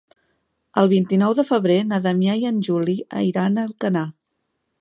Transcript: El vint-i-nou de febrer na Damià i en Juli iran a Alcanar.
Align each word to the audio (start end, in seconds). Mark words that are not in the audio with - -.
El 0.81 0.89
vint-i-nou 0.93 1.35
de 1.41 1.45
febrer 1.51 1.77
na 1.91 2.01
Damià 2.07 2.39
i 2.41 2.49
en 2.53 2.59
Juli 2.71 2.99
iran 3.31 3.61
a 3.65 3.71
Alcanar. 3.71 4.07